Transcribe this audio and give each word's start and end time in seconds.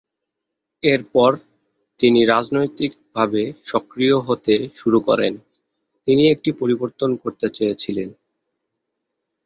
এরপর, 0.83 1.31
তিনি 1.99 2.19
রাজনৈতিকভাবে 2.25 3.41
সক্রিয় 3.65 4.17
হতে 4.19 4.55
শুরু 4.75 4.99
করেন, 4.99 5.33
তিনি 6.07 6.23
একটি 6.29 6.49
পরিবর্তন 6.51 7.09
করতে 7.15 7.47
চেয়েছিলেন। 7.49 8.09